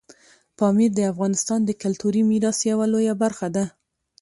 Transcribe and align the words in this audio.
پامیر 0.57 0.91
د 0.95 0.99
افغانستان 1.11 1.59
د 1.65 1.71
کلتوري 1.83 2.21
میراث 2.29 2.59
یوه 2.71 2.85
لویه 2.93 3.15
برخه 3.23 3.47
ده. 3.55 3.65